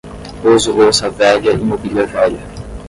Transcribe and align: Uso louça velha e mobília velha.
Uso 0.43 0.71
louça 0.71 1.11
velha 1.11 1.51
e 1.51 1.57
mobília 1.59 2.07
velha. 2.07 2.41